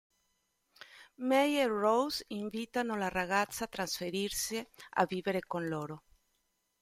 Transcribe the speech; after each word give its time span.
Mae 1.31 1.59
e 1.63 1.67
Rose 1.67 2.25
invitano 2.29 2.95
la 2.95 3.07
ragazza 3.07 3.65
a 3.65 3.67
trasferirsi 3.67 4.67
a 4.93 5.05
vivere 5.05 5.41
con 5.45 5.67
loro. 5.67 6.01